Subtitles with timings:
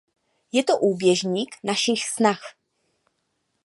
[0.51, 2.41] To je úběžník našich snah.